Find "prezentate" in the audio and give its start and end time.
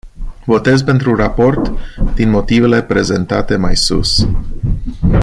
2.83-3.55